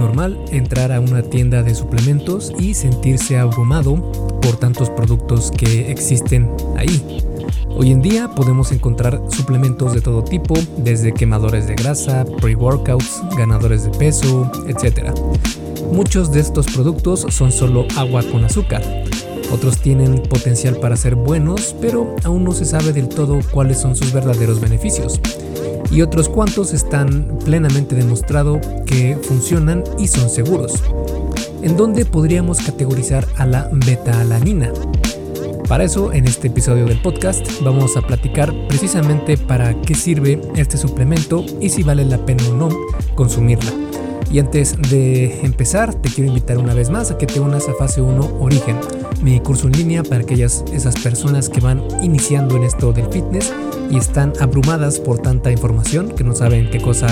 normal 0.00 0.36
entrar 0.50 0.90
a 0.90 0.98
una 0.98 1.22
tienda 1.22 1.62
de 1.62 1.74
suplementos 1.74 2.52
y 2.58 2.74
sentirse 2.74 3.38
abrumado 3.38 3.94
por 4.40 4.56
tantos 4.56 4.90
productos 4.90 5.52
que 5.52 5.92
existen 5.92 6.50
ahí. 6.76 7.22
Hoy 7.68 7.92
en 7.92 8.02
día 8.02 8.28
podemos 8.28 8.72
encontrar 8.72 9.22
suplementos 9.30 9.92
de 9.92 10.00
todo 10.00 10.24
tipo, 10.24 10.54
desde 10.78 11.12
quemadores 11.12 11.66
de 11.66 11.74
grasa, 11.74 12.24
pre-workouts, 12.40 13.22
ganadores 13.36 13.84
de 13.84 13.90
peso, 13.90 14.50
etc. 14.66 15.12
Muchos 15.92 16.32
de 16.32 16.40
estos 16.40 16.66
productos 16.66 17.26
son 17.28 17.52
solo 17.52 17.86
agua 17.96 18.22
con 18.22 18.44
azúcar. 18.44 18.82
Otros 19.52 19.78
tienen 19.78 20.22
potencial 20.22 20.76
para 20.76 20.96
ser 20.96 21.14
buenos, 21.16 21.74
pero 21.80 22.14
aún 22.24 22.44
no 22.44 22.52
se 22.52 22.64
sabe 22.64 22.92
del 22.92 23.08
todo 23.08 23.40
cuáles 23.50 23.78
son 23.78 23.96
sus 23.96 24.12
verdaderos 24.12 24.60
beneficios. 24.60 25.20
Y 25.90 26.02
otros 26.02 26.28
cuantos 26.28 26.72
están 26.72 27.38
plenamente 27.44 27.96
demostrado 27.96 28.60
que 28.86 29.18
funcionan 29.22 29.82
y 29.98 30.06
son 30.06 30.30
seguros. 30.30 30.74
¿En 31.62 31.76
dónde 31.76 32.04
podríamos 32.04 32.58
categorizar 32.58 33.26
a 33.36 33.44
la 33.44 33.68
beta-alanina? 33.72 34.72
Para 35.68 35.84
eso, 35.84 36.12
en 36.12 36.26
este 36.26 36.48
episodio 36.48 36.86
del 36.86 37.00
podcast, 37.00 37.46
vamos 37.62 37.96
a 37.96 38.02
platicar 38.02 38.52
precisamente 38.66 39.36
para 39.36 39.80
qué 39.82 39.94
sirve 39.94 40.40
este 40.56 40.76
suplemento 40.76 41.44
y 41.60 41.68
si 41.68 41.82
vale 41.82 42.04
la 42.04 42.24
pena 42.24 42.42
o 42.50 42.54
no 42.54 42.68
consumirla. 43.14 43.70
Y 44.32 44.38
antes 44.38 44.76
de 44.90 45.40
empezar, 45.44 45.94
te 45.94 46.08
quiero 46.08 46.28
invitar 46.28 46.58
una 46.58 46.72
vez 46.74 46.88
más 46.88 47.10
a 47.10 47.18
que 47.18 47.26
te 47.26 47.40
unas 47.40 47.68
a 47.68 47.74
Fase 47.74 48.00
1 48.00 48.38
Origen, 48.40 48.76
mi 49.22 49.40
curso 49.40 49.66
en 49.66 49.74
línea 49.74 50.02
para 50.02 50.22
aquellas 50.22 50.64
esas 50.72 50.96
personas 50.96 51.48
que 51.48 51.60
van 51.60 51.82
iniciando 52.02 52.56
en 52.56 52.64
esto 52.64 52.92
del 52.92 53.06
fitness 53.06 53.52
y 53.90 53.96
están 53.96 54.32
abrumadas 54.40 54.98
por 54.98 55.18
tanta 55.18 55.50
información 55.50 56.08
que 56.10 56.24
no 56.24 56.34
saben 56.34 56.70
qué 56.70 56.80
cosa 56.80 57.08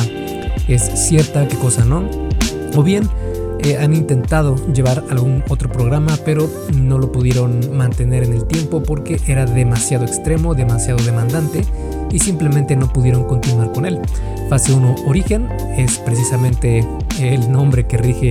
es 0.69 0.83
cierta, 0.83 1.47
qué 1.48 1.57
cosa 1.57 1.84
no. 1.84 2.09
O 2.77 2.83
bien 2.83 3.09
eh, 3.61 3.77
han 3.77 3.95
intentado 3.95 4.56
llevar 4.73 5.05
algún 5.11 5.42
otro 5.48 5.70
programa, 5.70 6.17
pero 6.25 6.48
no 6.75 6.98
lo 6.98 7.11
pudieron 7.11 7.77
mantener 7.77 8.23
en 8.23 8.33
el 8.33 8.45
tiempo 8.45 8.83
porque 8.83 9.20
era 9.27 9.47
demasiado 9.47 10.05
extremo, 10.05 10.55
demasiado 10.55 11.03
demandante 11.05 11.64
y 12.11 12.20
simplemente 12.20 12.77
no 12.77 12.92
pudieron 12.92 13.25
continuar 13.25 13.73
con 13.73 13.84
él. 13.84 13.98
Fase 14.48 14.73
1 14.73 14.95
Origen 15.06 15.48
es 15.77 15.98
precisamente 15.98 16.86
el 17.20 17.51
nombre 17.51 17.86
que 17.86 17.98
rige 17.98 18.31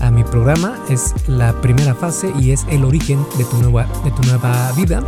a 0.00 0.10
mi 0.10 0.24
programa, 0.24 0.78
es 0.88 1.14
la 1.26 1.52
primera 1.60 1.94
fase 1.94 2.32
y 2.38 2.52
es 2.52 2.66
el 2.70 2.84
origen 2.84 3.24
de 3.36 3.44
tu 3.44 3.56
nueva, 3.58 3.86
de 4.04 4.10
tu 4.10 4.22
nueva 4.22 4.72
vida 4.72 5.02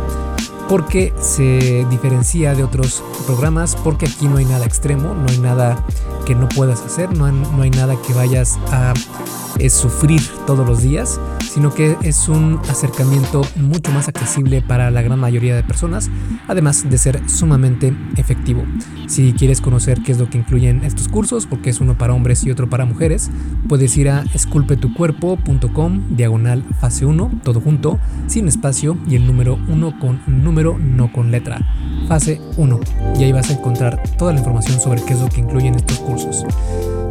porque 0.69 1.13
se 1.19 1.85
diferencia 1.89 2.55
de 2.55 2.63
otros 2.63 3.03
programas, 3.25 3.75
porque 3.75 4.05
aquí 4.05 4.29
no 4.29 4.37
hay 4.37 4.45
nada 4.45 4.65
extremo, 4.65 5.13
no 5.13 5.25
hay 5.29 5.37
nada 5.37 5.83
que 6.25 6.33
no 6.33 6.47
puedas 6.47 6.81
hacer, 6.81 7.11
no 7.13 7.29
no 7.29 7.61
hay 7.61 7.71
nada 7.71 7.97
que 8.01 8.13
vayas 8.13 8.57
a 8.71 8.93
es 9.59 9.73
sufrir 9.73 10.21
todos 10.47 10.65
los 10.65 10.81
días, 10.81 11.19
sino 11.53 11.73
que 11.73 11.97
es 12.01 12.29
un 12.29 12.59
acercamiento 12.69 13.41
mucho 13.57 13.91
más 13.91 14.07
accesible 14.07 14.61
para 14.61 14.89
la 14.89 15.01
gran 15.01 15.19
mayoría 15.19 15.53
de 15.53 15.63
personas, 15.63 16.09
además 16.47 16.89
de 16.89 16.97
ser 16.97 17.29
sumamente 17.29 17.93
efectivo. 18.15 18.63
Si 19.07 19.33
quieres 19.33 19.59
conocer 19.59 20.01
qué 20.01 20.13
es 20.13 20.17
lo 20.17 20.29
que 20.29 20.37
incluyen 20.37 20.83
estos 20.85 21.09
cursos, 21.09 21.47
porque 21.47 21.69
es 21.69 21.81
uno 21.81 21.97
para 21.97 22.13
hombres 22.13 22.45
y 22.45 22.51
otro 22.51 22.69
para 22.69 22.85
mujeres, 22.85 23.29
puedes 23.67 23.97
ir 23.97 24.09
a 24.09 24.23
esculpetucuerpo.com 24.33 26.15
diagonal 26.15 26.63
fase 26.79 27.05
1, 27.05 27.41
todo 27.43 27.59
junto, 27.59 27.99
sin 28.27 28.47
espacio 28.47 28.97
y 29.07 29.15
el 29.15 29.27
número 29.27 29.59
1 29.67 29.99
con 29.99 30.21
número, 30.27 30.77
no 30.77 31.11
con 31.11 31.31
letra. 31.31 31.59
Fase 32.07 32.39
1. 32.55 32.79
Y 33.19 33.23
ahí 33.23 33.31
vas 33.33 33.49
a 33.49 33.53
encontrar 33.53 34.01
toda 34.17 34.31
la 34.31 34.39
información 34.39 34.79
sobre 34.79 35.03
qué 35.03 35.13
es 35.13 35.19
lo 35.19 35.27
que 35.27 35.41
incluyen 35.41 35.75
estos 35.75 35.99
cursos. 35.99 36.45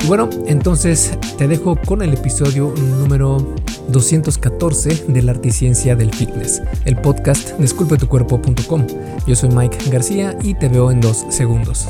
Y 0.02 0.06
bueno, 0.06 0.30
entonces 0.46 1.12
te 1.36 1.46
dejo 1.46 1.76
con 1.76 2.02
el 2.02 2.14
episodio 2.14 2.74
número 2.98 3.54
214 3.88 5.04
de 5.08 5.22
la 5.22 5.32
Articiencia 5.32 5.94
del 5.94 6.12
Fitness, 6.14 6.62
el 6.84 6.96
podcast 6.96 7.58
desculpetucuerpo.com. 7.58 8.86
Yo 9.27 9.36
soy 9.36 9.50
Mike 9.50 9.90
García 9.90 10.36
y 10.42 10.55
te 10.55 10.68
veo 10.68 10.90
en 10.90 11.00
dos 11.00 11.27
segundos. 11.28 11.89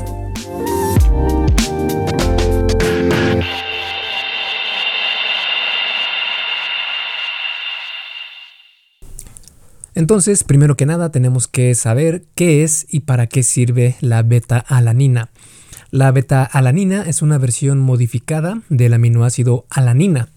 Entonces, 9.93 10.43
primero 10.43 10.75
que 10.75 10.85
nada, 10.85 11.11
tenemos 11.11 11.47
que 11.47 11.75
saber 11.75 12.23
qué 12.33 12.63
es 12.63 12.87
y 12.89 13.01
para 13.01 13.27
qué 13.27 13.43
sirve 13.43 13.95
la 14.01 14.23
beta-alanina. 14.23 15.29
La 15.89 16.11
beta-alanina 16.11 17.03
es 17.03 17.21
una 17.21 17.37
versión 17.37 17.79
modificada 17.79 18.61
del 18.69 18.93
aminoácido 18.93 19.65
alanina, 19.69 20.29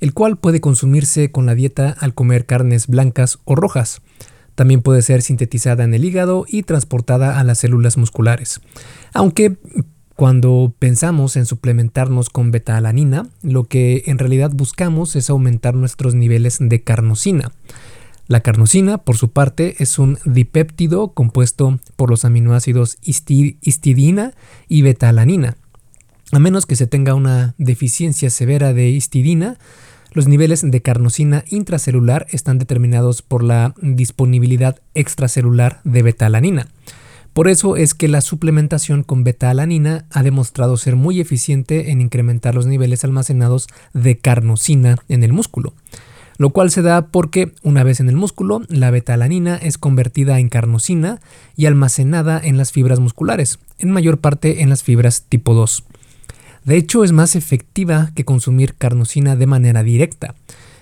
el 0.00 0.12
cual 0.12 0.36
puede 0.36 0.60
consumirse 0.60 1.30
con 1.30 1.46
la 1.46 1.54
dieta 1.54 1.96
al 1.98 2.14
comer 2.14 2.46
carnes 2.46 2.86
blancas 2.86 3.38
o 3.44 3.54
rojas. 3.54 4.02
También 4.54 4.82
puede 4.82 5.02
ser 5.02 5.22
sintetizada 5.22 5.84
en 5.84 5.94
el 5.94 6.04
hígado 6.04 6.46
y 6.48 6.62
transportada 6.62 7.38
a 7.38 7.44
las 7.44 7.58
células 7.58 7.98
musculares. 7.98 8.60
Aunque 9.12 9.56
cuando 10.16 10.74
pensamos 10.78 11.36
en 11.36 11.44
suplementarnos 11.44 12.30
con 12.30 12.50
beta-alanina, 12.50 13.28
lo 13.42 13.64
que 13.64 14.04
en 14.06 14.18
realidad 14.18 14.50
buscamos 14.52 15.14
es 15.14 15.28
aumentar 15.28 15.74
nuestros 15.74 16.14
niveles 16.14 16.56
de 16.58 16.82
carnosina. 16.82 17.52
La 18.28 18.40
carnosina, 18.40 18.98
por 18.98 19.16
su 19.16 19.30
parte, 19.30 19.76
es 19.78 20.00
un 20.00 20.18
dipéptido 20.24 21.12
compuesto 21.12 21.78
por 21.94 22.10
los 22.10 22.24
aminoácidos 22.24 22.98
histidina 23.02 24.32
y 24.66 24.82
betalanina. 24.82 25.56
A 26.32 26.40
menos 26.40 26.66
que 26.66 26.74
se 26.74 26.88
tenga 26.88 27.14
una 27.14 27.54
deficiencia 27.56 28.30
severa 28.30 28.72
de 28.72 28.88
histidina, 28.88 29.58
los 30.12 30.26
niveles 30.26 30.68
de 30.68 30.82
carnosina 30.82 31.44
intracelular 31.50 32.26
están 32.30 32.58
determinados 32.58 33.22
por 33.22 33.44
la 33.44 33.74
disponibilidad 33.80 34.80
extracelular 34.94 35.80
de 35.84 36.02
betalanina. 36.02 36.66
Por 37.32 37.48
eso 37.48 37.76
es 37.76 37.94
que 37.94 38.08
la 38.08 38.22
suplementación 38.22 39.04
con 39.04 39.22
betalanina 39.22 40.06
ha 40.10 40.24
demostrado 40.24 40.76
ser 40.78 40.96
muy 40.96 41.20
eficiente 41.20 41.92
en 41.92 42.00
incrementar 42.00 42.56
los 42.56 42.66
niveles 42.66 43.04
almacenados 43.04 43.68
de 43.92 44.18
carnosina 44.18 44.96
en 45.08 45.22
el 45.22 45.32
músculo 45.32 45.74
lo 46.38 46.50
cual 46.50 46.70
se 46.70 46.82
da 46.82 47.06
porque 47.08 47.52
una 47.62 47.82
vez 47.82 48.00
en 48.00 48.08
el 48.08 48.16
músculo, 48.16 48.62
la 48.68 48.90
betalanina 48.90 49.56
es 49.56 49.78
convertida 49.78 50.38
en 50.38 50.48
carnosina 50.48 51.20
y 51.56 51.66
almacenada 51.66 52.40
en 52.42 52.56
las 52.56 52.72
fibras 52.72 53.00
musculares, 53.00 53.58
en 53.78 53.90
mayor 53.90 54.18
parte 54.18 54.62
en 54.62 54.68
las 54.68 54.82
fibras 54.82 55.24
tipo 55.28 55.54
2. 55.54 55.84
De 56.64 56.76
hecho, 56.76 57.04
es 57.04 57.12
más 57.12 57.36
efectiva 57.36 58.10
que 58.14 58.24
consumir 58.24 58.74
carnosina 58.74 59.36
de 59.36 59.46
manera 59.46 59.82
directa. 59.82 60.34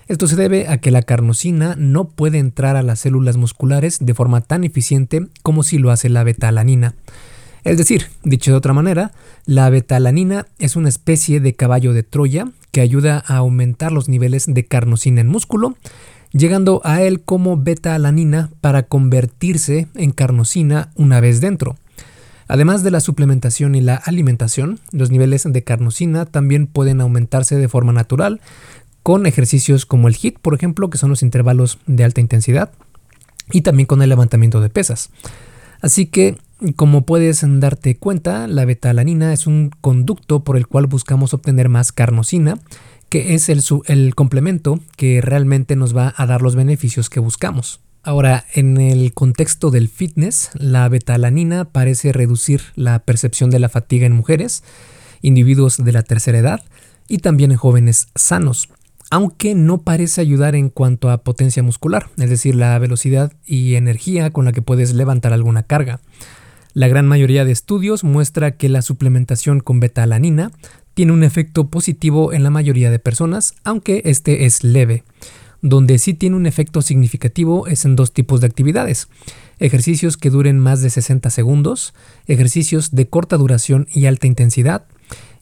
Esto 0.07 0.27
se 0.27 0.35
debe 0.35 0.67
a 0.67 0.77
que 0.79 0.91
la 0.91 1.01
carnosina 1.01 1.75
no 1.77 2.05
puede 2.05 2.37
entrar 2.37 2.75
a 2.75 2.83
las 2.83 2.99
células 2.99 3.37
musculares 3.37 3.97
de 4.01 4.13
forma 4.13 4.41
tan 4.41 4.63
eficiente 4.63 5.27
como 5.41 5.63
si 5.63 5.77
lo 5.77 5.91
hace 5.91 6.09
la 6.09 6.23
betalanina. 6.23 6.95
Es 7.63 7.79
decir, 7.79 8.07
dicho 8.23 8.51
de 8.51 8.57
otra 8.57 8.73
manera, 8.73 9.11
la 9.45 9.69
betalanina 9.71 10.45
es 10.59 10.75
una 10.75 10.89
especie 10.89 11.39
de 11.39 11.55
caballo 11.55 11.93
de 11.93 12.03
Troya 12.03 12.49
que 12.75 12.81
ayuda 12.81 13.23
a 13.25 13.37
aumentar 13.37 13.93
los 13.93 14.09
niveles 14.09 14.47
de 14.49 14.65
carnosina 14.65 15.21
en 15.21 15.27
músculo, 15.27 15.77
llegando 16.33 16.81
a 16.83 17.01
él 17.03 17.21
como 17.21 17.55
beta-alanina 17.55 18.49
para 18.59 18.83
convertirse 18.83 19.87
en 19.95 20.11
carnosina 20.11 20.91
una 20.95 21.21
vez 21.21 21.39
dentro. 21.39 21.77
Además 22.49 22.83
de 22.83 22.91
la 22.91 22.99
suplementación 22.99 23.75
y 23.75 23.81
la 23.81 23.95
alimentación, 23.95 24.81
los 24.91 25.09
niveles 25.09 25.45
de 25.49 25.63
carnosina 25.63 26.25
también 26.25 26.67
pueden 26.67 26.99
aumentarse 26.99 27.55
de 27.55 27.69
forma 27.69 27.93
natural 27.93 28.41
con 29.03 29.25
ejercicios 29.25 29.85
como 29.85 30.09
el 30.09 30.17
HIIT, 30.17 30.39
por 30.39 30.53
ejemplo, 30.53 30.89
que 30.89 30.97
son 30.97 31.09
los 31.09 31.23
intervalos 31.23 31.79
de 31.87 32.03
alta 32.03 32.19
intensidad, 32.19 32.71
y 33.53 33.61
también 33.61 33.87
con 33.87 34.01
el 34.01 34.09
levantamiento 34.09 34.59
de 34.59 34.69
pesas. 34.69 35.11
Así 35.79 36.07
que 36.07 36.35
como 36.73 37.05
puedes 37.05 37.43
darte 37.43 37.97
cuenta, 37.97 38.47
la 38.47 38.65
betalanina 38.65 39.33
es 39.33 39.47
un 39.47 39.71
conducto 39.81 40.43
por 40.43 40.57
el 40.57 40.67
cual 40.67 40.87
buscamos 40.87 41.33
obtener 41.33 41.69
más 41.69 41.91
carnosina, 41.91 42.59
que 43.09 43.35
es 43.35 43.49
el, 43.49 43.61
el 43.85 44.15
complemento 44.15 44.79
que 44.97 45.21
realmente 45.21 45.75
nos 45.75 45.95
va 45.95 46.13
a 46.17 46.25
dar 46.25 46.41
los 46.41 46.55
beneficios 46.55 47.09
que 47.09 47.19
buscamos. 47.19 47.81
Ahora, 48.03 48.45
en 48.53 48.77
el 48.79 49.13
contexto 49.13 49.71
del 49.71 49.89
fitness, 49.89 50.51
la 50.53 50.87
betalanina 50.89 51.65
parece 51.65 52.13
reducir 52.13 52.61
la 52.75 52.99
percepción 52.99 53.49
de 53.49 53.59
la 53.59 53.69
fatiga 53.69 54.05
en 54.05 54.13
mujeres, 54.13 54.63
individuos 55.21 55.83
de 55.83 55.91
la 55.91 56.03
tercera 56.03 56.37
edad 56.37 56.61
y 57.07 57.17
también 57.17 57.51
en 57.51 57.57
jóvenes 57.57 58.09
sanos, 58.13 58.69
aunque 59.09 59.55
no 59.55 59.79
parece 59.81 60.21
ayudar 60.21 60.55
en 60.55 60.69
cuanto 60.69 61.09
a 61.09 61.23
potencia 61.23 61.63
muscular, 61.63 62.09
es 62.17 62.29
decir, 62.29 62.55
la 62.55 62.77
velocidad 62.79 63.33
y 63.45 63.75
energía 63.75 64.31
con 64.31 64.45
la 64.45 64.51
que 64.51 64.61
puedes 64.61 64.93
levantar 64.93 65.33
alguna 65.33 65.63
carga. 65.63 65.99
La 66.75 66.89
gran 66.89 67.07
mayoría 67.07 67.45
de 67.45 67.53
estudios 67.53 68.03
muestra 68.03 68.57
que 68.57 68.67
la 68.67 68.81
suplementación 68.81 69.61
con 69.61 69.79
betalanina 69.79 70.51
tiene 70.93 71.13
un 71.13 71.23
efecto 71.23 71.69
positivo 71.69 72.33
en 72.33 72.43
la 72.43 72.49
mayoría 72.49 72.91
de 72.91 72.99
personas, 72.99 73.55
aunque 73.63 74.01
este 74.03 74.45
es 74.45 74.61
leve. 74.65 75.05
Donde 75.61 75.97
sí 75.99 76.13
tiene 76.13 76.35
un 76.35 76.45
efecto 76.45 76.81
significativo 76.81 77.65
es 77.67 77.85
en 77.85 77.95
dos 77.95 78.11
tipos 78.11 78.41
de 78.41 78.47
actividades. 78.47 79.07
Ejercicios 79.57 80.17
que 80.17 80.29
duren 80.29 80.59
más 80.59 80.81
de 80.81 80.89
60 80.89 81.29
segundos, 81.29 81.93
ejercicios 82.27 82.91
de 82.91 83.07
corta 83.07 83.37
duración 83.37 83.87
y 83.93 84.07
alta 84.07 84.27
intensidad. 84.27 84.85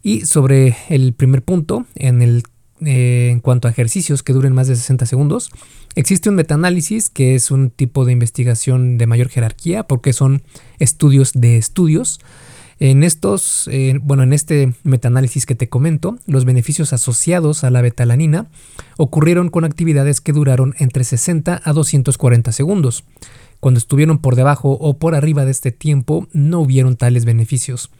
Y 0.03 0.27
sobre 0.27 0.77
el 0.87 1.13
primer 1.13 1.41
punto, 1.41 1.87
en 1.95 2.21
el 2.21 2.43
eh, 2.85 3.29
en 3.31 3.39
cuanto 3.39 3.67
a 3.67 3.71
ejercicios 3.71 4.23
que 4.23 4.33
duren 4.33 4.53
más 4.53 4.67
de 4.67 4.75
60 4.75 5.05
segundos. 5.05 5.51
Existe 5.95 6.29
un 6.29 6.35
metaanálisis 6.35 7.09
que 7.09 7.35
es 7.35 7.51
un 7.51 7.69
tipo 7.69 8.05
de 8.05 8.13
investigación 8.13 8.97
de 8.97 9.07
mayor 9.07 9.29
jerarquía 9.29 9.83
porque 9.83 10.13
son 10.13 10.43
estudios 10.79 11.31
de 11.33 11.57
estudios. 11.57 12.19
En 12.79 13.03
estos, 13.03 13.69
bueno, 14.01 14.23
en 14.23 14.33
este 14.33 14.73
metaanálisis 14.83 15.45
que 15.45 15.55
te 15.55 15.69
comento, 15.69 16.17
los 16.25 16.43
beneficios 16.43 16.91
asociados 16.91 17.63
a 17.63 17.69
la 17.69 17.81
betalanina 17.81 18.47
ocurrieron 18.97 19.49
con 19.49 19.65
actividades 19.65 20.21
que 20.21 20.33
duraron 20.33 20.75
entre 20.79 21.03
60 21.03 21.61
a 21.63 21.73
240 21.73 22.51
segundos. 22.51 23.03
Cuando 23.59 23.77
estuvieron 23.77 24.17
por 24.17 24.35
debajo 24.35 24.71
o 24.71 24.97
por 24.97 25.15
arriba 25.15 25.45
de 25.45 25.51
este 25.51 25.71
tiempo, 25.71 26.27
no 26.33 26.59
hubieron 26.59 26.97
tales 26.97 27.23
beneficios. 27.23 27.91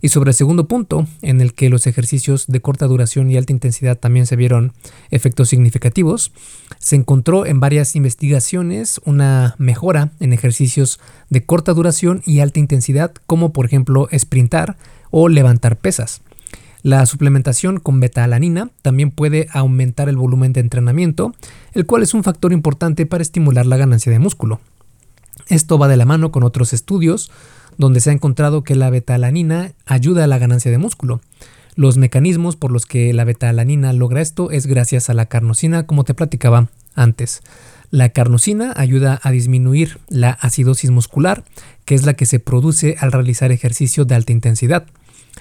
Y 0.00 0.08
sobre 0.08 0.30
el 0.30 0.34
segundo 0.34 0.66
punto, 0.66 1.06
en 1.22 1.40
el 1.40 1.54
que 1.54 1.68
los 1.68 1.86
ejercicios 1.86 2.48
de 2.48 2.60
corta 2.60 2.86
duración 2.88 3.30
y 3.30 3.36
alta 3.36 3.52
intensidad 3.52 3.96
también 3.96 4.26
se 4.26 4.34
vieron 4.34 4.72
efectos 5.12 5.48
significativos, 5.48 6.32
se 6.80 6.96
encontró 6.96 7.46
en 7.46 7.60
varias 7.60 7.94
investigaciones 7.94 9.00
una 9.04 9.54
mejora 9.58 10.10
en 10.18 10.32
ejercicios 10.32 10.98
de 11.30 11.46
corta 11.46 11.72
duración 11.72 12.20
y 12.26 12.40
alta 12.40 12.58
intensidad, 12.58 13.12
como 13.26 13.52
por 13.52 13.64
ejemplo 13.64 14.08
sprintar 14.12 14.76
o 15.12 15.28
levantar 15.28 15.76
pesas. 15.76 16.20
La 16.82 17.06
suplementación 17.06 17.78
con 17.78 18.00
beta-alanina 18.00 18.70
también 18.82 19.12
puede 19.12 19.46
aumentar 19.52 20.08
el 20.08 20.16
volumen 20.16 20.52
de 20.52 20.60
entrenamiento, 20.60 21.32
el 21.74 21.86
cual 21.86 22.02
es 22.02 22.12
un 22.12 22.24
factor 22.24 22.52
importante 22.52 23.06
para 23.06 23.22
estimular 23.22 23.66
la 23.66 23.76
ganancia 23.76 24.10
de 24.10 24.18
músculo. 24.18 24.60
Esto 25.46 25.78
va 25.78 25.88
de 25.88 25.96
la 25.96 26.06
mano 26.06 26.32
con 26.32 26.42
otros 26.42 26.72
estudios 26.72 27.30
donde 27.78 28.00
se 28.00 28.10
ha 28.10 28.12
encontrado 28.12 28.64
que 28.64 28.74
la 28.74 28.90
beta-alanina 28.90 29.72
ayuda 29.86 30.24
a 30.24 30.26
la 30.26 30.38
ganancia 30.38 30.70
de 30.70 30.78
músculo. 30.78 31.20
Los 31.74 31.96
mecanismos 31.96 32.56
por 32.56 32.70
los 32.70 32.84
que 32.84 33.12
la 33.12 33.24
beta-alanina 33.24 33.92
logra 33.92 34.20
esto 34.20 34.50
es 34.50 34.66
gracias 34.66 35.08
a 35.08 35.14
la 35.14 35.26
carnosina, 35.26 35.86
como 35.86 36.04
te 36.04 36.14
platicaba 36.14 36.68
antes. 36.94 37.42
La 37.90 38.10
carnosina 38.10 38.72
ayuda 38.76 39.20
a 39.22 39.30
disminuir 39.30 39.98
la 40.08 40.30
acidosis 40.30 40.90
muscular, 40.90 41.44
que 41.84 41.94
es 41.94 42.04
la 42.04 42.14
que 42.14 42.26
se 42.26 42.40
produce 42.40 42.96
al 42.98 43.12
realizar 43.12 43.52
ejercicio 43.52 44.04
de 44.04 44.14
alta 44.14 44.32
intensidad. 44.32 44.86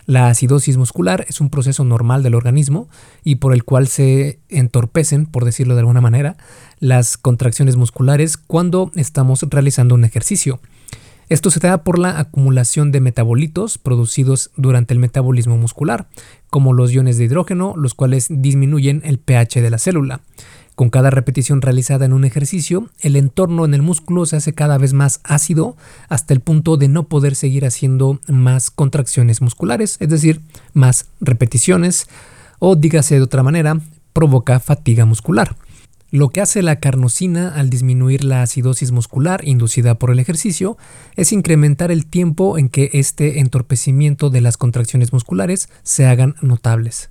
La 0.06 0.27
acidosis 0.27 0.77
muscular 0.77 1.25
es 1.30 1.42
un 1.42 1.50
proceso 1.50 1.83
normal 1.83 2.24
del 2.24 2.36
organismo 2.36 2.89
y 3.24 3.36
por 3.36 3.53
el 3.53 3.63
cual 3.63 3.88
se 3.88 4.39
entorpecen, 4.50 5.25
por 5.25 5.45
decirlo 5.45 5.75
de 5.75 5.81
alguna 5.81 6.01
manera, 6.01 6.38
las 6.80 7.18
contracciones 7.18 7.75
musculares 7.75 8.38
cuando 8.38 8.92
estamos 8.95 9.45
realizando 9.50 9.95
un 9.95 10.03
ejercicio. 10.03 10.59
Esto 11.30 11.50
se 11.50 11.62
da 11.62 11.86
por 11.86 11.98
la 11.98 12.19
acumulación 12.19 12.92
de 12.92 13.00
metabolitos 13.00 13.77
producidos 13.77 14.51
durante 14.57 14.94
el 14.94 15.00
metabolismo 15.00 15.56
muscular, 15.56 16.07
como 16.50 16.74
los 16.74 16.92
iones 16.92 17.18
de 17.18 17.24
hidrógeno, 17.24 17.74
los 17.77 17.94
cuales 17.94 18.27
disminuyen 18.30 19.01
el 19.06 19.18
pH 19.18 19.62
de 19.62 19.69
la 19.69 19.77
célula. 19.77 20.19
Con 20.76 20.90
cada 20.90 21.10
repetición 21.10 21.62
realizada 21.62 22.06
en 22.06 22.14
un 22.14 22.26
ejercicio, 22.26 22.90
el 23.02 23.16
entorno 23.16 23.66
en 23.66 23.74
el 23.74 23.82
músculo 23.82 24.26
se 24.26 24.38
hace 24.38 24.54
cada 24.54 24.78
vez 24.78 24.94
más 24.94 25.20
ácido 25.24 25.76
hasta 26.10 26.34
el 26.34 26.40
punto 26.40 26.78
de 26.78 26.88
no 26.88 27.04
poder 27.04 27.36
seguir 27.36 27.66
haciendo 27.66 28.20
más 28.28 28.72
contracciones 28.72 29.42
musculares, 29.42 29.98
es 30.00 30.10
decir, 30.10 30.42
más 30.74 31.08
repeticiones, 31.20 32.08
o 32.60 32.76
dígase 32.76 33.16
de 33.16 33.22
otra 33.22 33.44
manera, 33.44 33.80
provoca 34.14 34.60
fatiga 34.60 35.06
muscular. 35.06 35.56
Lo 36.10 36.28
que 36.28 36.42
hace 36.42 36.62
la 36.62 36.76
carnosina 36.78 37.56
al 37.56 37.70
disminuir 37.70 38.26
la 38.26 38.42
acidosis 38.42 38.92
muscular 38.92 39.48
inducida 39.48 39.96
por 39.96 40.12
el 40.12 40.20
ejercicio 40.20 40.78
es 41.16 41.32
incrementar 41.32 41.90
el 41.90 42.06
tiempo 42.06 42.58
en 42.58 42.68
que 42.68 42.90
este 42.92 43.40
entorpecimiento 43.40 44.30
de 44.30 44.42
las 44.42 44.58
contracciones 44.58 45.14
musculares 45.14 45.70
se 45.84 46.08
hagan 46.08 46.36
notables. 46.42 47.11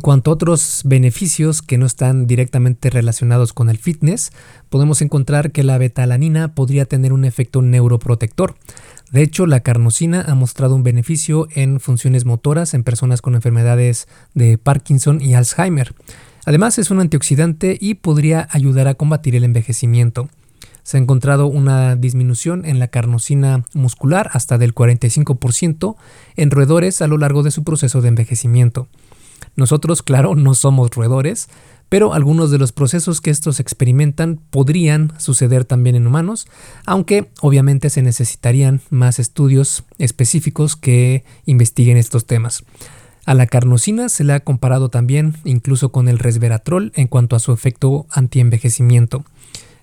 Cuanto 0.00 0.30
a 0.30 0.34
otros 0.34 0.82
beneficios 0.84 1.62
que 1.62 1.78
no 1.78 1.86
están 1.86 2.26
directamente 2.26 2.90
relacionados 2.90 3.52
con 3.52 3.70
el 3.70 3.78
fitness, 3.78 4.30
podemos 4.68 5.02
encontrar 5.02 5.52
que 5.52 5.64
la 5.64 5.78
betalanina 5.78 6.54
podría 6.54 6.84
tener 6.84 7.12
un 7.12 7.24
efecto 7.24 7.62
neuroprotector. 7.62 8.56
De 9.10 9.22
hecho, 9.22 9.46
la 9.46 9.60
carnosina 9.60 10.24
ha 10.26 10.34
mostrado 10.34 10.76
un 10.76 10.84
beneficio 10.84 11.48
en 11.54 11.80
funciones 11.80 12.24
motoras 12.24 12.74
en 12.74 12.84
personas 12.84 13.22
con 13.22 13.34
enfermedades 13.34 14.06
de 14.34 14.58
Parkinson 14.58 15.20
y 15.20 15.34
Alzheimer. 15.34 15.94
Además, 16.46 16.78
es 16.78 16.90
un 16.90 17.00
antioxidante 17.00 17.76
y 17.80 17.94
podría 17.94 18.48
ayudar 18.52 18.86
a 18.86 18.94
combatir 18.94 19.34
el 19.34 19.44
envejecimiento. 19.44 20.28
Se 20.82 20.96
ha 20.96 21.00
encontrado 21.00 21.46
una 21.46 21.96
disminución 21.96 22.64
en 22.64 22.78
la 22.78 22.88
carnosina 22.88 23.64
muscular 23.74 24.30
hasta 24.32 24.58
del 24.58 24.74
45% 24.74 25.96
en 26.36 26.50
roedores 26.50 27.02
a 27.02 27.06
lo 27.06 27.18
largo 27.18 27.42
de 27.42 27.50
su 27.50 27.64
proceso 27.64 28.00
de 28.00 28.08
envejecimiento. 28.08 28.88
Nosotros, 29.56 30.02
claro, 30.02 30.34
no 30.34 30.54
somos 30.54 30.90
roedores, 30.90 31.48
pero 31.90 32.14
algunos 32.14 32.50
de 32.50 32.58
los 32.58 32.72
procesos 32.72 33.20
que 33.20 33.30
estos 33.30 33.58
experimentan 33.60 34.40
podrían 34.50 35.12
suceder 35.18 35.64
también 35.64 35.96
en 35.96 36.06
humanos, 36.06 36.46
aunque 36.86 37.28
obviamente 37.40 37.90
se 37.90 38.00
necesitarían 38.00 38.80
más 38.90 39.18
estudios 39.18 39.84
específicos 39.98 40.76
que 40.76 41.24
investiguen 41.46 41.96
estos 41.96 42.26
temas. 42.26 42.64
A 43.26 43.34
la 43.34 43.46
carnosina 43.46 44.08
se 44.08 44.24
le 44.24 44.32
ha 44.32 44.40
comparado 44.40 44.88
también 44.88 45.34
incluso 45.44 45.90
con 45.90 46.08
el 46.08 46.18
resveratrol 46.18 46.92
en 46.94 47.08
cuanto 47.08 47.36
a 47.36 47.40
su 47.40 47.52
efecto 47.52 48.06
antienvejecimiento. 48.10 49.24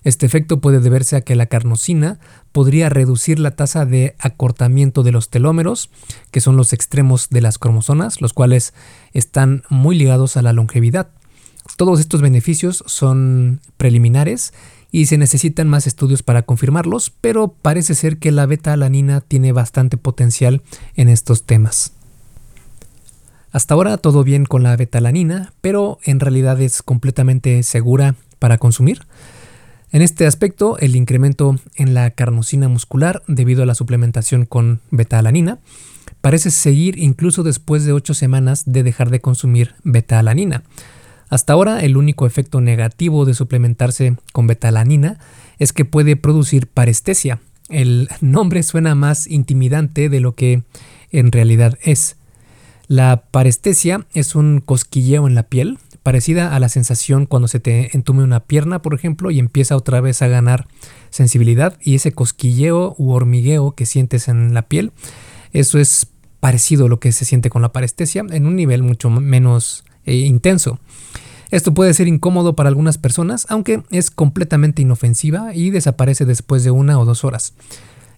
Este 0.08 0.24
efecto 0.24 0.62
puede 0.62 0.80
deberse 0.80 1.16
a 1.16 1.20
que 1.20 1.34
la 1.34 1.44
carnosina 1.44 2.18
podría 2.52 2.88
reducir 2.88 3.38
la 3.38 3.50
tasa 3.50 3.84
de 3.84 4.16
acortamiento 4.18 5.02
de 5.02 5.12
los 5.12 5.28
telómeros, 5.28 5.90
que 6.30 6.40
son 6.40 6.56
los 6.56 6.72
extremos 6.72 7.28
de 7.28 7.42
las 7.42 7.58
cromosomas, 7.58 8.22
los 8.22 8.32
cuales 8.32 8.72
están 9.12 9.64
muy 9.68 9.98
ligados 9.98 10.38
a 10.38 10.42
la 10.42 10.54
longevidad. 10.54 11.10
Todos 11.76 12.00
estos 12.00 12.22
beneficios 12.22 12.82
son 12.86 13.60
preliminares 13.76 14.54
y 14.90 15.04
se 15.04 15.18
necesitan 15.18 15.68
más 15.68 15.86
estudios 15.86 16.22
para 16.22 16.40
confirmarlos, 16.40 17.12
pero 17.20 17.48
parece 17.60 17.94
ser 17.94 18.16
que 18.16 18.32
la 18.32 18.46
beta-alanina 18.46 19.20
tiene 19.20 19.52
bastante 19.52 19.98
potencial 19.98 20.62
en 20.96 21.10
estos 21.10 21.42
temas. 21.42 21.92
Hasta 23.52 23.74
ahora 23.74 23.98
todo 23.98 24.24
bien 24.24 24.46
con 24.46 24.62
la 24.62 24.74
beta-alanina, 24.74 25.52
pero 25.60 25.98
en 26.02 26.18
realidad 26.18 26.58
es 26.62 26.80
completamente 26.82 27.62
segura 27.62 28.14
para 28.38 28.56
consumir. 28.56 29.02
En 29.90 30.02
este 30.02 30.26
aspecto, 30.26 30.78
el 30.78 30.96
incremento 30.96 31.58
en 31.74 31.94
la 31.94 32.10
carnosina 32.10 32.68
muscular 32.68 33.22
debido 33.26 33.62
a 33.62 33.66
la 33.66 33.74
suplementación 33.74 34.44
con 34.44 34.80
beta-alanina 34.90 35.58
parece 36.20 36.50
seguir 36.50 36.98
incluso 36.98 37.42
después 37.42 37.84
de 37.84 37.92
8 37.92 38.12
semanas 38.12 38.64
de 38.66 38.82
dejar 38.82 39.08
de 39.10 39.20
consumir 39.20 39.74
beta-alanina. 39.84 40.62
Hasta 41.30 41.54
ahora, 41.54 41.80
el 41.80 41.96
único 41.96 42.26
efecto 42.26 42.60
negativo 42.60 43.24
de 43.24 43.34
suplementarse 43.34 44.16
con 44.32 44.46
beta-alanina 44.46 45.18
es 45.58 45.72
que 45.72 45.84
puede 45.84 46.16
producir 46.16 46.66
parestesia. 46.66 47.40
El 47.70 48.08
nombre 48.20 48.62
suena 48.62 48.94
más 48.94 49.26
intimidante 49.26 50.08
de 50.08 50.20
lo 50.20 50.32
que 50.34 50.64
en 51.10 51.32
realidad 51.32 51.78
es. 51.82 52.16
La 52.88 53.24
parestesia 53.30 54.06
es 54.14 54.34
un 54.34 54.60
cosquilleo 54.60 55.26
en 55.26 55.34
la 55.34 55.44
piel, 55.44 55.78
parecida 56.08 56.56
a 56.56 56.58
la 56.58 56.70
sensación 56.70 57.26
cuando 57.26 57.48
se 57.48 57.60
te 57.60 57.94
entume 57.94 58.22
una 58.22 58.40
pierna, 58.40 58.80
por 58.80 58.94
ejemplo, 58.94 59.30
y 59.30 59.38
empieza 59.38 59.76
otra 59.76 60.00
vez 60.00 60.22
a 60.22 60.26
ganar 60.26 60.66
sensibilidad 61.10 61.76
y 61.82 61.96
ese 61.96 62.12
cosquilleo 62.12 62.94
u 62.96 63.10
hormigueo 63.10 63.72
que 63.72 63.84
sientes 63.84 64.26
en 64.28 64.54
la 64.54 64.62
piel, 64.62 64.92
eso 65.52 65.78
es 65.78 66.06
parecido 66.40 66.86
a 66.86 66.88
lo 66.88 66.98
que 66.98 67.12
se 67.12 67.26
siente 67.26 67.50
con 67.50 67.60
la 67.60 67.74
parestesia 67.74 68.24
en 68.30 68.46
un 68.46 68.56
nivel 68.56 68.82
mucho 68.82 69.10
menos 69.10 69.84
eh, 70.06 70.14
intenso. 70.14 70.80
Esto 71.50 71.74
puede 71.74 71.92
ser 71.92 72.08
incómodo 72.08 72.56
para 72.56 72.70
algunas 72.70 72.96
personas, 72.96 73.44
aunque 73.50 73.82
es 73.90 74.10
completamente 74.10 74.80
inofensiva 74.80 75.54
y 75.54 75.68
desaparece 75.68 76.24
después 76.24 76.64
de 76.64 76.70
una 76.70 76.98
o 76.98 77.04
dos 77.04 77.22
horas. 77.22 77.52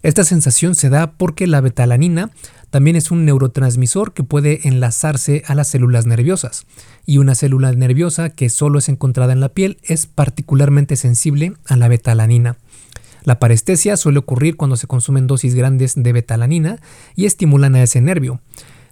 Esta 0.03 0.25
sensación 0.25 0.75
se 0.75 0.89
da 0.89 1.13
porque 1.13 1.47
la 1.47 1.61
betalanina 1.61 2.31
también 2.71 2.97
es 2.97 3.11
un 3.11 3.27
neurotransmisor 3.27 4.15
que 4.15 4.23
puede 4.23 4.67
enlazarse 4.67 5.43
a 5.47 5.55
las 5.55 5.69
células 5.69 6.07
nerviosas, 6.07 6.67
y 7.05 7.19
una 7.19 7.35
célula 7.35 7.73
nerviosa 7.73 8.31
que 8.31 8.49
solo 8.49 8.79
es 8.79 8.89
encontrada 8.89 9.33
en 9.33 9.41
la 9.41 9.51
piel 9.51 9.79
es 9.83 10.07
particularmente 10.07 10.97
sensible 10.97 11.53
a 11.67 11.77
la 11.77 11.89
betalanina. 11.89 12.57
La 13.25 13.39
parestesia 13.39 13.99
suele 13.99 14.21
ocurrir 14.21 14.57
cuando 14.57 14.77
se 14.77 14.87
consumen 14.87 15.27
dosis 15.27 15.55
grandes 15.55 15.95
de 15.97 16.13
betalanina 16.13 16.81
y 17.15 17.27
estimulan 17.27 17.75
a 17.75 17.83
ese 17.83 18.01
nervio. 18.01 18.41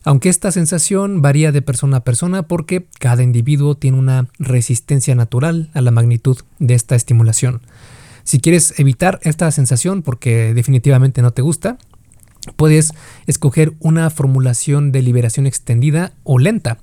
Aunque 0.04 0.28
esta 0.28 0.52
sensación 0.52 1.22
varía 1.22 1.52
de 1.52 1.62
persona 1.62 1.98
a 1.98 2.04
persona 2.04 2.42
porque 2.42 2.86
cada 2.98 3.22
individuo 3.22 3.76
tiene 3.76 3.98
una 3.98 4.28
resistencia 4.38 5.14
natural 5.14 5.70
a 5.72 5.80
la 5.80 5.90
magnitud 5.90 6.38
de 6.58 6.74
esta 6.74 6.94
estimulación. 6.94 7.62
Si 8.28 8.40
quieres 8.40 8.78
evitar 8.78 9.20
esta 9.22 9.50
sensación 9.50 10.02
porque 10.02 10.52
definitivamente 10.52 11.22
no 11.22 11.30
te 11.30 11.40
gusta, 11.40 11.78
puedes 12.56 12.92
escoger 13.26 13.72
una 13.80 14.10
formulación 14.10 14.92
de 14.92 15.00
liberación 15.00 15.46
extendida 15.46 16.12
o 16.24 16.38
lenta. 16.38 16.76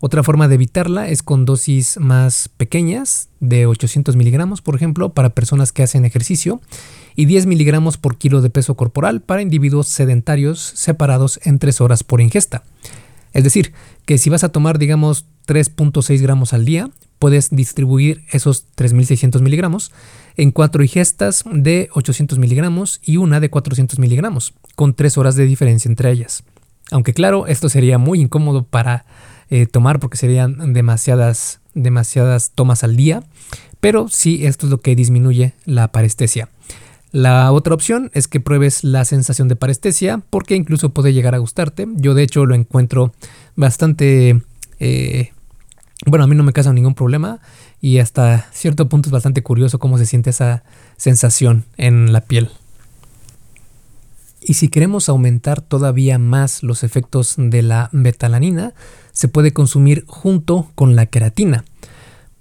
Otra 0.00 0.24
forma 0.24 0.48
de 0.48 0.56
evitarla 0.56 1.08
es 1.08 1.22
con 1.22 1.44
dosis 1.44 1.98
más 2.00 2.48
pequeñas, 2.48 3.28
de 3.38 3.66
800 3.66 4.16
miligramos, 4.16 4.60
por 4.60 4.74
ejemplo, 4.74 5.14
para 5.14 5.30
personas 5.30 5.70
que 5.70 5.84
hacen 5.84 6.04
ejercicio, 6.04 6.60
y 7.14 7.26
10 7.26 7.46
miligramos 7.46 7.96
por 7.96 8.18
kilo 8.18 8.42
de 8.42 8.50
peso 8.50 8.74
corporal 8.74 9.20
para 9.20 9.40
individuos 9.40 9.86
sedentarios 9.86 10.72
separados 10.74 11.38
en 11.44 11.60
3 11.60 11.80
horas 11.80 12.02
por 12.02 12.20
ingesta. 12.20 12.64
Es 13.32 13.44
decir, 13.44 13.72
que 14.04 14.18
si 14.18 14.30
vas 14.30 14.42
a 14.42 14.48
tomar, 14.48 14.80
digamos, 14.80 15.26
3.6 15.46 16.20
gramos 16.20 16.52
al 16.52 16.64
día, 16.64 16.90
puedes 17.22 17.50
distribuir 17.50 18.24
esos 18.32 18.66
3.600 18.74 19.42
miligramos 19.42 19.92
en 20.36 20.50
cuatro 20.50 20.82
ingestas 20.82 21.44
de 21.48 21.88
800 21.92 22.36
miligramos 22.40 22.98
y 23.00 23.16
una 23.16 23.38
de 23.38 23.48
400 23.48 24.00
miligramos, 24.00 24.54
con 24.74 24.94
3 24.94 25.18
horas 25.18 25.36
de 25.36 25.46
diferencia 25.46 25.88
entre 25.88 26.10
ellas. 26.10 26.42
Aunque 26.90 27.14
claro, 27.14 27.46
esto 27.46 27.68
sería 27.68 27.96
muy 27.96 28.20
incómodo 28.20 28.64
para 28.64 29.04
eh, 29.50 29.66
tomar 29.66 30.00
porque 30.00 30.16
serían 30.16 30.72
demasiadas, 30.72 31.60
demasiadas 31.74 32.50
tomas 32.56 32.82
al 32.82 32.96
día, 32.96 33.22
pero 33.78 34.08
sí 34.08 34.44
esto 34.44 34.66
es 34.66 34.72
lo 34.72 34.78
que 34.78 34.96
disminuye 34.96 35.54
la 35.64 35.92
parestesia. 35.92 36.48
La 37.12 37.52
otra 37.52 37.74
opción 37.74 38.10
es 38.14 38.26
que 38.26 38.40
pruebes 38.40 38.82
la 38.82 39.04
sensación 39.04 39.46
de 39.46 39.54
parestesia 39.54 40.20
porque 40.28 40.56
incluso 40.56 40.88
puede 40.88 41.12
llegar 41.12 41.36
a 41.36 41.38
gustarte. 41.38 41.86
Yo 41.94 42.14
de 42.14 42.24
hecho 42.24 42.46
lo 42.46 42.56
encuentro 42.56 43.12
bastante... 43.54 44.42
Eh, 44.80 45.30
bueno, 46.04 46.24
a 46.24 46.26
mí 46.26 46.34
no 46.34 46.42
me 46.42 46.52
causa 46.52 46.72
ningún 46.72 46.94
problema 46.94 47.40
y 47.80 47.98
hasta 47.98 48.46
cierto 48.52 48.88
punto 48.88 49.08
es 49.08 49.12
bastante 49.12 49.42
curioso 49.42 49.78
cómo 49.78 49.98
se 49.98 50.06
siente 50.06 50.30
esa 50.30 50.64
sensación 50.96 51.64
en 51.76 52.12
la 52.12 52.22
piel. 52.22 52.50
Y 54.40 54.54
si 54.54 54.68
queremos 54.68 55.08
aumentar 55.08 55.60
todavía 55.60 56.18
más 56.18 56.64
los 56.64 56.82
efectos 56.82 57.34
de 57.38 57.62
la 57.62 57.88
betalanina, 57.92 58.74
se 59.12 59.28
puede 59.28 59.52
consumir 59.52 60.04
junto 60.08 60.72
con 60.74 60.96
la 60.96 61.06
queratina, 61.06 61.64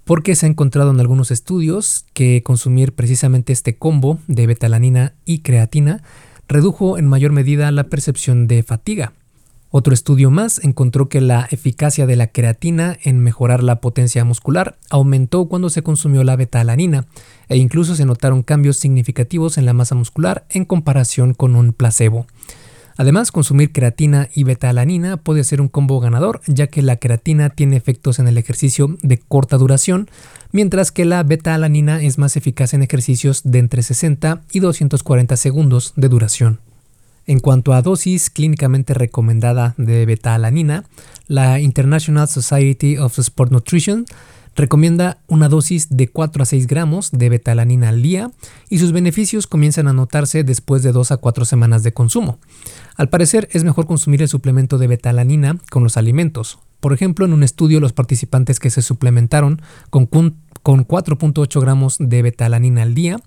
porque 0.03 0.36
se 0.36 0.48
ha 0.48 0.50
encontrado 0.50 0.89
en 0.89 1.00
algunos 1.00 1.30
estudios 1.30 2.06
que 2.13 2.41
consumir 2.44 2.94
precisamente 2.94 3.53
este 3.53 3.77
combo 3.77 4.18
de 4.27 4.48
betalanina 4.48 5.13
y 5.25 5.39
creatina 5.39 6.01
redujo 6.48 6.98
en 6.98 7.08
mayor 7.08 7.32
medida 7.32 7.72
la 7.72 7.84
percepción 7.84 8.48
de 8.48 8.63
fatiga. 8.63 9.13
Otro 9.74 9.94
estudio 9.94 10.32
más 10.32 10.60
encontró 10.66 11.08
que 11.08 11.22
la 11.22 11.48
eficacia 11.50 12.06
de 12.06 12.18
la 12.18 12.28
creatina 12.28 12.98
en 13.04 13.20
mejorar 13.20 13.63
la 13.63 13.80
potencia 13.80 14.25
muscular 14.25 14.78
aumentó 14.90 15.46
cuando 15.46 15.70
se 15.70 15.82
consumió 15.82 16.25
la 16.25 16.36
betalanina 16.36 17.08
e 17.48 17.56
incluso 17.56 17.96
se 17.96 18.06
notaron 18.06 18.44
cambios 18.44 18.75
significativos 18.75 19.58
en 19.58 19.66
la 19.66 19.72
masa 19.72 19.96
muscular 19.96 20.46
en 20.50 20.66
comparación 20.66 21.34
con 21.34 21.56
un 21.56 21.72
placebo. 21.72 22.28
Además, 22.98 23.32
consumir 23.32 23.72
creatina 23.72 24.28
y 24.36 24.44
betalanina 24.44 25.16
puede 25.16 25.46
ser 25.46 25.62
un 25.62 25.70
combo 25.70 26.01
ganador, 26.01 26.42
ya 26.48 26.68
que 26.68 26.82
la 26.82 26.98
creatina 26.98 27.50
tiene 27.50 27.78
efectos 27.78 28.20
en 28.20 28.28
el 28.28 28.38
ejercicio 28.38 28.98
de 29.01 29.20
corta 29.20 29.58
duración, 29.58 30.10
mientras 30.51 30.92
que 30.92 31.06
la 31.06 31.24
betalanina 31.24 32.01
es 32.01 32.18
más 32.18 32.36
eficaz 32.36 32.74
en 32.74 32.84
ejercicios 32.84 33.42
de 33.46 33.60
entre 33.60 33.84
60 33.84 34.42
y 34.51 34.60
240 34.60 35.38
segundos 35.38 35.94
de 35.96 36.10
duración. 36.10 36.71
En 37.28 37.40
cuanto 37.40 37.74
a 37.74 37.82
dosis 37.82 38.30
clínicamente 38.30 38.94
recomendada 38.94 39.75
de 39.78 40.06
beta-alanina, 40.06 40.86
la 41.28 41.60
International 41.60 42.28
Society 42.28 42.98
of 42.98 43.18
Sport 43.20 43.51
Nutrition 43.51 44.06
recomienda 44.56 45.20
una 45.28 45.48
dosis 45.48 45.88
de 45.90 46.10
4 46.10 46.44
a 46.44 46.46
6 46.46 46.68
gramos 46.68 47.12
de 47.12 47.30
betalanina 47.30 47.90
al 47.90 48.01
día 48.01 48.32
y 48.70 48.80
sus 48.80 48.92
beneficios 48.92 49.48
comienzan 49.48 49.88
a 49.88 49.94
notarse 49.94 50.44
después 50.44 50.84
de 50.84 50.92
2 50.92 51.12
a 51.12 51.18
4 51.18 51.46
semanas 51.46 51.84
de 51.84 51.94
consumo. 51.94 52.40
Al 52.96 53.10
parecer 53.10 53.48
es 53.51 53.63
mejor 53.63 53.86
consumir 53.86 54.22
el 54.22 54.28
suplemento 54.28 54.78
de 54.78 54.88
betalanina 54.88 55.58
con 55.70 55.84
los 55.84 55.98
alimentos. 55.98 56.60
Por 56.80 56.94
ejemplo, 56.94 57.25
en 57.25 57.34
un 57.34 57.44
estudio 57.44 57.80
los 57.80 57.94
participantes 57.94 58.60
que 58.60 58.72
se 58.72 58.82
suplementaron 58.82 59.62
con, 59.90 60.36
con 60.63 60.86
4.8 60.86 61.60
gramos 61.62 61.98
de 62.00 62.22
betalanina 62.22 62.84
al 62.84 62.94
día 62.94 63.20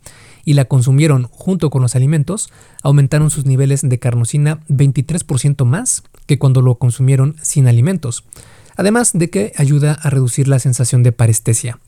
y 0.45 0.55
la 0.55 0.67
consumieron 0.67 1.25
junto 1.31 1.71
con 1.71 1.83
los 1.83 1.97
alimentos, 1.97 2.51
aumentaron 2.83 3.31
sus 3.31 3.47
niveles 3.47 3.83
de 3.83 3.99
carnosina 3.99 4.61
23% 4.69 5.65
más 5.65 6.03
que 6.27 6.39
cuando 6.39 6.63
lo 6.63 6.77
consumieron 6.77 7.37
sin 7.43 7.67
alimentos, 7.67 8.25
además 8.77 9.13
de 9.15 9.31
que 9.31 9.53
ayuda 9.57 9.93
a 9.93 10.11
reducir 10.11 10.49
la 10.49 10.59
sensación 10.59 11.03
de 11.03 11.13
parestesia. 11.13 11.79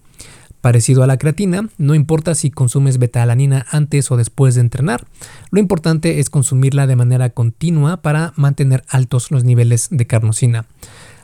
Parecido 0.60 1.04
a 1.04 1.06
la 1.06 1.18
creatina, 1.18 1.68
no 1.78 1.94
importa 1.94 2.34
si 2.34 2.50
consumes 2.50 2.98
beta-alanina 2.98 3.66
antes 3.70 4.10
o 4.10 4.16
después 4.16 4.56
de 4.56 4.62
entrenar, 4.62 5.06
lo 5.50 5.60
importante 5.60 6.18
es 6.18 6.28
consumirla 6.28 6.88
de 6.88 6.96
manera 6.96 7.30
continua 7.30 7.98
para 7.98 8.32
mantener 8.36 8.82
altos 8.88 9.30
los 9.30 9.44
niveles 9.44 9.88
de 9.90 10.06
carnosina 10.06 10.66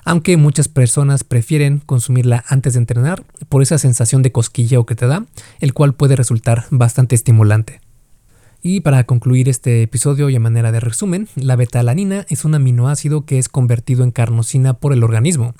aunque 0.04 0.36
muchas 0.36 0.68
personas 0.68 1.24
prefieren 1.24 1.78
consumirla 1.84 2.44
antes 2.48 2.74
de 2.74 2.80
entrenar 2.80 3.22
por 3.48 3.62
esa 3.62 3.78
sensación 3.78 4.22
de 4.22 4.32
cosquilleo 4.32 4.86
que 4.86 4.94
te 4.94 5.06
da, 5.06 5.26
el 5.60 5.74
cual 5.74 5.94
puede 5.94 6.16
resultar 6.16 6.64
bastante 6.70 7.14
estimulante. 7.14 7.80
Y 8.64 8.80
para 8.80 9.04
concluir 9.04 9.48
este 9.48 9.82
episodio 9.82 10.30
y 10.30 10.36
a 10.36 10.40
manera 10.40 10.70
de 10.70 10.78
resumen, 10.78 11.28
la 11.34 11.56
betalanina 11.56 12.26
es 12.28 12.44
un 12.44 12.54
aminoácido 12.54 13.26
que 13.26 13.38
es 13.38 13.48
convertido 13.48 14.04
en 14.04 14.12
carnosina 14.12 14.74
por 14.74 14.92
el 14.92 15.02
organismo. 15.02 15.54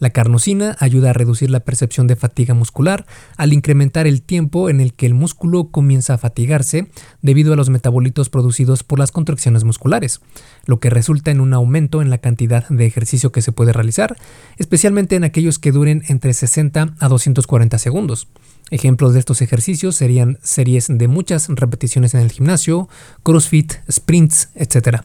La 0.00 0.10
carnosina 0.10 0.76
ayuda 0.80 1.10
a 1.10 1.12
reducir 1.12 1.50
la 1.50 1.60
percepción 1.60 2.06
de 2.06 2.16
fatiga 2.16 2.54
muscular 2.54 3.06
al 3.36 3.52
incrementar 3.52 4.06
el 4.06 4.22
tiempo 4.22 4.70
en 4.70 4.80
el 4.80 4.94
que 4.94 5.04
el 5.04 5.12
músculo 5.12 5.68
comienza 5.68 6.14
a 6.14 6.18
fatigarse 6.18 6.88
debido 7.20 7.52
a 7.52 7.56
los 7.56 7.68
metabolitos 7.68 8.30
producidos 8.30 8.82
por 8.82 8.98
las 8.98 9.12
contracciones 9.12 9.64
musculares, 9.64 10.22
lo 10.64 10.80
que 10.80 10.88
resulta 10.88 11.30
en 11.30 11.40
un 11.40 11.52
aumento 11.52 12.00
en 12.00 12.08
la 12.08 12.16
cantidad 12.16 12.66
de 12.70 12.86
ejercicio 12.86 13.30
que 13.30 13.42
se 13.42 13.52
puede 13.52 13.74
realizar, 13.74 14.16
especialmente 14.56 15.16
en 15.16 15.24
aquellos 15.24 15.58
que 15.58 15.70
duren 15.70 16.02
entre 16.08 16.32
60 16.32 16.94
a 16.98 17.08
240 17.08 17.76
segundos. 17.76 18.26
Ejemplos 18.70 19.12
de 19.12 19.18
estos 19.18 19.42
ejercicios 19.42 19.96
serían 19.96 20.38
series 20.42 20.86
de 20.88 21.08
muchas 21.08 21.48
repeticiones 21.48 22.14
en 22.14 22.20
el 22.20 22.32
gimnasio, 22.32 22.88
crossfit, 23.22 23.74
sprints, 23.90 24.48
etc. 24.54 25.02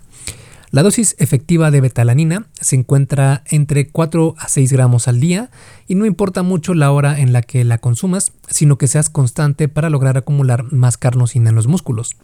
La 0.75 0.83
dosis 0.83 1.15
efectiva 1.19 1.71
de 1.71 1.79
betalanina 1.79 2.47
se 2.59 2.75
encuentra 2.75 3.45
entre 3.45 3.87
4 3.87 4.35
a 4.37 4.49
6 4.49 4.73
gramos 4.73 5.07
al 5.07 5.21
día 5.21 5.49
y 5.87 5.95
no 5.95 6.05
importa 6.05 6.43
mucho 6.43 6.73
la 6.73 6.91
hora 6.91 7.17
en 7.17 7.31
la 7.31 7.41
que 7.43 7.63
la 7.63 7.77
consumas, 7.77 8.33
sino 8.49 8.77
que 8.77 8.89
seas 8.89 9.09
constante 9.09 9.69
para 9.69 9.89
lograr 9.89 10.17
acumular 10.17 10.69
más 10.73 10.97
carnosina 10.97 11.49
en 11.49 11.55
los 11.55 11.67
músculos. 11.67 12.17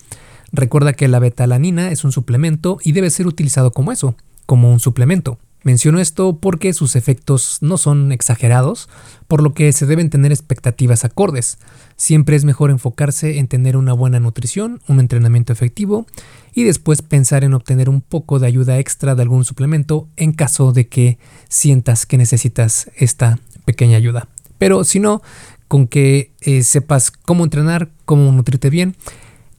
Recuerda 0.51 0.91
que 0.91 1.07
la 1.07 1.19
betalanina 1.19 1.91
es 1.91 2.03
un 2.03 2.11
suplemento 2.11 2.77
y 2.83 2.91
debe 2.91 3.09
ser 3.09 3.25
utilizado 3.25 3.71
como 3.71 3.93
eso, 3.93 4.17
como 4.45 4.69
un 4.69 4.81
suplemento. 4.81 5.37
Menciono 5.63 5.99
esto 5.99 6.37
porque 6.37 6.73
sus 6.73 6.95
efectos 6.95 7.59
no 7.61 7.77
son 7.77 8.11
exagerados, 8.11 8.89
por 9.27 9.43
lo 9.43 9.53
que 9.53 9.71
se 9.73 9.85
deben 9.85 10.09
tener 10.09 10.31
expectativas 10.31 11.05
acordes. 11.05 11.59
Siempre 11.95 12.35
es 12.35 12.45
mejor 12.45 12.71
enfocarse 12.71 13.37
en 13.37 13.47
tener 13.47 13.77
una 13.77 13.93
buena 13.93 14.19
nutrición, 14.19 14.81
un 14.87 14.99
entrenamiento 14.99 15.53
efectivo 15.53 16.07
y 16.55 16.63
después 16.63 17.03
pensar 17.03 17.43
en 17.43 17.53
obtener 17.53 17.89
un 17.89 18.01
poco 18.01 18.39
de 18.39 18.47
ayuda 18.47 18.79
extra 18.79 19.13
de 19.13 19.21
algún 19.21 19.45
suplemento 19.45 20.07
en 20.17 20.33
caso 20.33 20.71
de 20.71 20.87
que 20.87 21.19
sientas 21.47 22.07
que 22.07 22.17
necesitas 22.17 22.89
esta 22.95 23.37
pequeña 23.63 23.97
ayuda. 23.97 24.29
Pero 24.57 24.83
si 24.83 24.99
no, 24.99 25.21
con 25.67 25.87
que 25.87 26.33
eh, 26.41 26.63
sepas 26.63 27.11
cómo 27.11 27.43
entrenar, 27.43 27.91
cómo 28.05 28.31
nutrirte 28.31 28.71
bien 28.71 28.95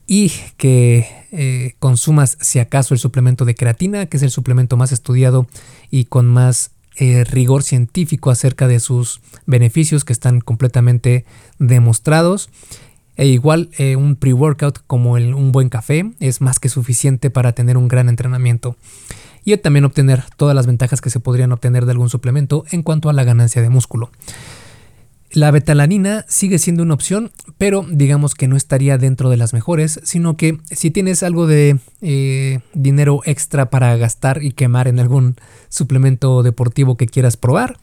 y 0.07 0.31
que 0.57 1.07
eh, 1.31 1.75
consumas 1.79 2.37
si 2.41 2.59
acaso 2.59 2.93
el 2.93 2.99
suplemento 2.99 3.45
de 3.45 3.55
creatina, 3.55 4.05
que 4.05 4.17
es 4.17 4.23
el 4.23 4.31
suplemento 4.31 4.77
más 4.77 4.91
estudiado 4.91 5.47
y 5.89 6.05
con 6.05 6.27
más 6.27 6.71
eh, 6.95 7.23
rigor 7.23 7.63
científico 7.63 8.29
acerca 8.29 8.67
de 8.67 8.79
sus 8.79 9.21
beneficios 9.45 10.05
que 10.05 10.13
están 10.13 10.41
completamente 10.41 11.25
demostrados. 11.59 12.49
E 13.15 13.27
igual 13.27 13.69
eh, 13.77 13.95
un 13.95 14.15
pre-workout 14.15 14.79
como 14.87 15.13
un 15.13 15.51
buen 15.51 15.69
café 15.69 16.11
es 16.19 16.41
más 16.41 16.59
que 16.59 16.69
suficiente 16.69 17.29
para 17.29 17.53
tener 17.53 17.77
un 17.77 17.87
gran 17.87 18.09
entrenamiento. 18.09 18.75
Y 19.45 19.55
también 19.57 19.85
obtener 19.85 20.23
todas 20.37 20.55
las 20.55 20.67
ventajas 20.67 21.01
que 21.01 21.09
se 21.09 21.19
podrían 21.19 21.51
obtener 21.51 21.85
de 21.85 21.91
algún 21.91 22.09
suplemento 22.09 22.63
en 22.71 22.81
cuanto 22.81 23.09
a 23.09 23.13
la 23.13 23.23
ganancia 23.23 23.61
de 23.61 23.69
músculo. 23.69 24.09
La 25.33 25.49
betalanina 25.49 26.25
sigue 26.27 26.59
siendo 26.59 26.83
una 26.83 26.93
opción, 26.93 27.31
pero 27.57 27.83
digamos 27.89 28.35
que 28.35 28.47
no 28.47 28.55
estaría 28.55 28.99
dentro 28.99 29.31
de 29.31 29.37
las 29.37 29.51
mejores, 29.51 29.99
sino 30.03 30.37
que 30.37 30.59
si 30.69 30.91
tienes 30.91 31.23
algo 31.23 31.47
de 31.47 31.79
eh, 32.01 32.59
dinero 32.75 33.21
extra 33.25 33.71
para 33.71 33.97
gastar 33.97 34.43
y 34.43 34.51
quemar 34.51 34.87
en 34.87 34.99
algún 34.99 35.35
suplemento 35.69 36.43
deportivo 36.43 36.97
que 36.97 37.07
quieras 37.07 37.35
probar, 37.35 37.77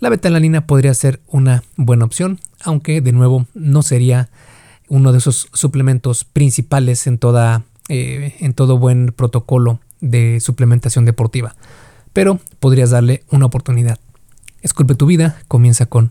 la 0.00 0.08
betalanina 0.08 0.66
podría 0.66 0.92
ser 0.94 1.20
una 1.28 1.62
buena 1.76 2.04
opción, 2.04 2.40
aunque 2.64 3.00
de 3.00 3.12
nuevo 3.12 3.46
no 3.54 3.82
sería 3.82 4.28
uno 4.88 5.12
de 5.12 5.18
esos 5.18 5.48
suplementos 5.52 6.24
principales 6.24 7.06
en, 7.06 7.18
toda, 7.18 7.62
eh, 7.88 8.34
en 8.40 8.52
todo 8.52 8.78
buen 8.78 9.12
protocolo 9.14 9.78
de 10.00 10.40
suplementación 10.40 11.04
deportiva. 11.04 11.54
Pero 12.12 12.40
podrías 12.58 12.90
darle 12.90 13.22
una 13.30 13.46
oportunidad. 13.46 14.00
Esculpe 14.60 14.96
tu 14.96 15.06
vida, 15.06 15.40
comienza 15.46 15.86
con 15.86 16.10